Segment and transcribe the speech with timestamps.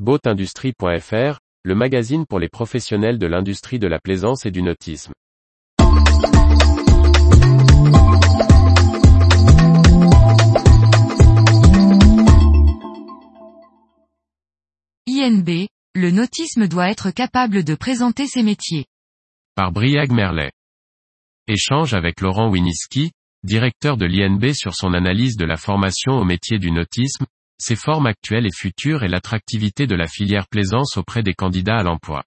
[0.00, 5.12] Boatindustrie.fr, le magazine pour les professionnels de l'industrie de la plaisance et du nautisme.
[15.06, 18.86] INB, le nautisme doit être capable de présenter ses métiers.
[19.54, 20.50] Par Briag Merlet.
[21.46, 23.12] Échange avec Laurent Winiski,
[23.44, 27.26] directeur de l'INB sur son analyse de la formation au métier du nautisme,
[27.58, 31.82] ses formes actuelles et futures et l'attractivité de la filière plaisance auprès des candidats à
[31.82, 32.24] l'emploi.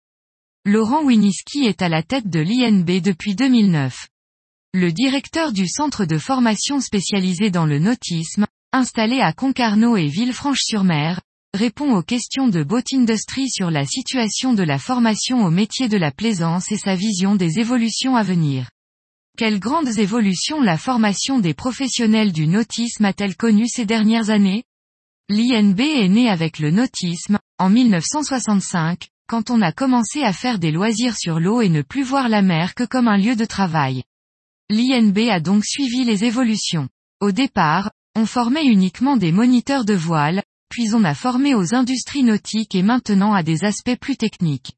[0.66, 4.08] Laurent Winiski est à la tête de l'INB depuis 2009.
[4.74, 11.22] Le directeur du centre de formation spécialisé dans le nautisme, installé à Concarneau et Villefranche-sur-Mer,
[11.54, 15.98] répond aux questions de Boat Industry sur la situation de la formation au métier de
[15.98, 18.70] la plaisance et sa vision des évolutions à venir.
[19.38, 24.64] Quelles grandes évolutions la formation des professionnels du nautisme a-t-elle connues ces dernières années?
[25.30, 30.72] L'INB est né avec le nautisme, en 1965, quand on a commencé à faire des
[30.72, 34.04] loisirs sur l'eau et ne plus voir la mer que comme un lieu de travail.
[34.70, 36.88] L'INB a donc suivi les évolutions.
[37.20, 42.24] Au départ, on formait uniquement des moniteurs de voile, puis on a formé aux industries
[42.24, 44.78] nautiques et maintenant à des aspects plus techniques.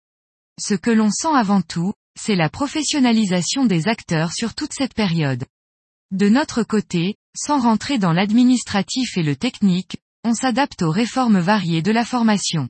[0.60, 5.46] Ce que l'on sent avant tout, c'est la professionnalisation des acteurs sur toute cette période.
[6.10, 11.82] De notre côté, sans rentrer dans l'administratif et le technique, on s'adapte aux réformes variées
[11.82, 12.68] de la formation.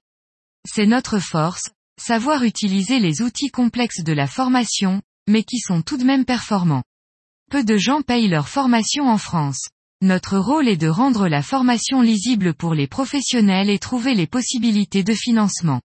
[0.67, 1.69] C'est notre force,
[2.00, 6.83] savoir utiliser les outils complexes de la formation, mais qui sont tout de même performants.
[7.50, 9.67] Peu de gens payent leur formation en France.
[10.02, 15.03] Notre rôle est de rendre la formation lisible pour les professionnels et trouver les possibilités
[15.03, 15.81] de financement.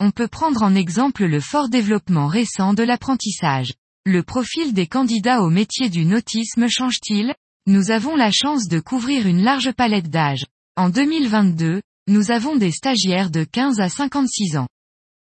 [0.00, 3.74] On peut prendre en exemple le fort développement récent de l'apprentissage.
[4.06, 7.34] Le profil des candidats au métier du nautisme change-t-il?
[7.66, 10.46] Nous avons la chance de couvrir une large palette d'âge.
[10.74, 14.68] En 2022, nous avons des stagiaires de 15 à 56 ans.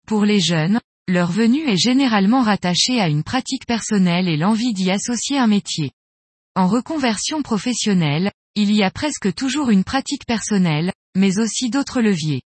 [0.07, 4.89] Pour les jeunes, leur venue est généralement rattachée à une pratique personnelle et l'envie d'y
[4.89, 5.91] associer un métier.
[6.55, 12.43] En reconversion professionnelle, il y a presque toujours une pratique personnelle, mais aussi d'autres leviers.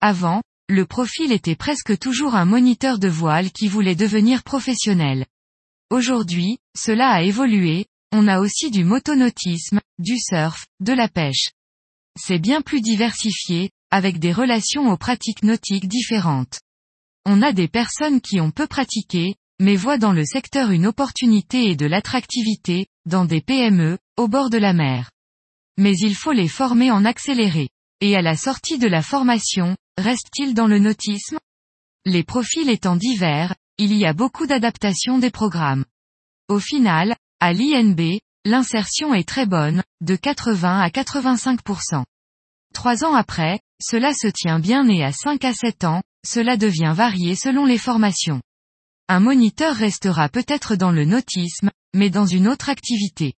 [0.00, 5.26] Avant, le profil était presque toujours un moniteur de voile qui voulait devenir professionnel.
[5.90, 11.50] Aujourd'hui, cela a évolué, on a aussi du motonautisme, du surf, de la pêche
[12.18, 16.60] c'est bien plus diversifié, avec des relations aux pratiques nautiques différentes.
[17.24, 21.70] On a des personnes qui ont peu pratiqué, mais voient dans le secteur une opportunité
[21.70, 25.10] et de l'attractivité, dans des PME, au bord de la mer.
[25.78, 27.68] Mais il faut les former en accéléré.
[28.00, 31.38] Et à la sortie de la formation, reste-t-il dans le nautisme?
[32.04, 35.84] Les profils étant divers, il y a beaucoup d'adaptations des programmes.
[36.48, 42.04] Au final, à l'INB, l'insertion est très bonne, de 80 à 85%.
[42.72, 46.94] Trois ans après, cela se tient bien et à 5 à 7 ans, cela devient
[46.94, 48.40] varié selon les formations.
[49.08, 53.34] Un moniteur restera peut-être dans le nautisme, mais dans une autre activité.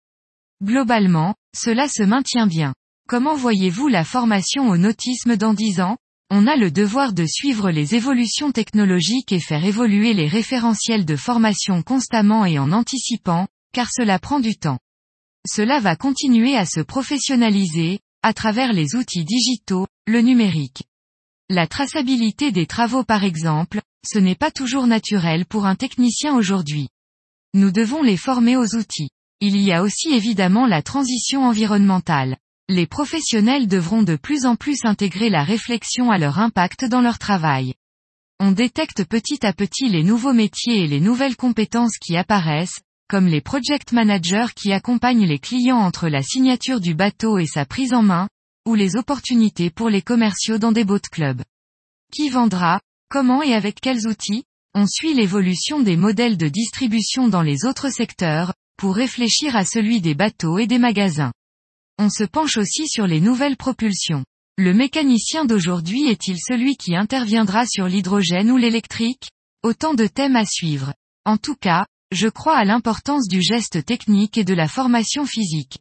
[0.64, 2.74] Globalement, cela se maintient bien.
[3.08, 5.98] Comment voyez-vous la formation au nautisme dans 10 ans?
[6.30, 11.16] On a le devoir de suivre les évolutions technologiques et faire évoluer les référentiels de
[11.16, 14.78] formation constamment et en anticipant, car cela prend du temps.
[15.48, 20.84] Cela va continuer à se professionnaliser, à travers les outils digitaux, le numérique.
[21.50, 26.90] La traçabilité des travaux par exemple, ce n'est pas toujours naturel pour un technicien aujourd'hui.
[27.54, 29.10] Nous devons les former aux outils.
[29.42, 32.38] Il y a aussi évidemment la transition environnementale.
[32.68, 37.18] Les professionnels devront de plus en plus intégrer la réflexion à leur impact dans leur
[37.18, 37.74] travail.
[38.40, 43.26] On détecte petit à petit les nouveaux métiers et les nouvelles compétences qui apparaissent, comme
[43.26, 47.94] les project managers qui accompagnent les clients entre la signature du bateau et sa prise
[47.94, 48.30] en main,
[48.68, 51.42] ou les opportunités pour les commerciaux dans des boat clubs.
[52.14, 54.44] Qui vendra, comment et avec quels outils
[54.76, 60.02] On suit l'évolution des modèles de distribution dans les autres secteurs, pour réfléchir à celui
[60.02, 61.34] des bateaux et des magasins.
[61.98, 64.24] On se penche aussi sur les nouvelles propulsions.
[64.58, 69.32] Le mécanicien d'aujourd'hui est-il celui qui interviendra sur l'hydrogène ou l'électrique?
[69.64, 70.94] Autant de thèmes à suivre.
[71.26, 75.80] En tout cas, je crois à l'importance du geste technique et de la formation physique.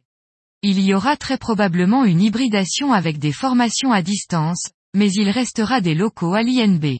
[0.61, 5.81] Il y aura très probablement une hybridation avec des formations à distance, mais il restera
[5.81, 6.97] des locaux à l'INB.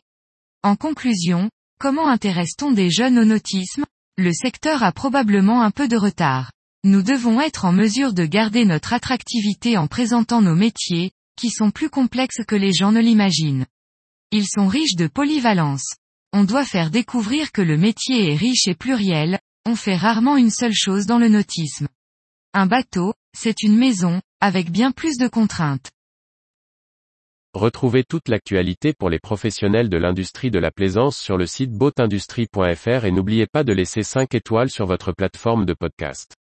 [0.64, 1.50] En conclusion,
[1.80, 3.86] comment intéresse-t-on des jeunes au nautisme?
[4.18, 6.52] Le secteur a probablement un peu de retard.
[6.84, 11.72] Nous devons être en mesure de garder notre attractivité en présentant nos métiers, qui sont
[11.72, 13.66] plus complexes que les gens ne l'imaginent.
[14.32, 15.96] Ils sont riches de polyvalence.
[16.32, 20.52] On doit faire découvrir que le métier est riche et pluriel, on fait rarement une
[20.52, 21.88] seule chose dans le nautisme.
[22.54, 25.92] Un bateau, c'est une maison, avec bien plus de contraintes.
[27.56, 33.06] Retrouvez toute l'actualité pour les professionnels de l'industrie de la plaisance sur le site boatindustrie.fr
[33.06, 36.39] et n'oubliez pas de laisser 5 étoiles sur votre plateforme de podcast.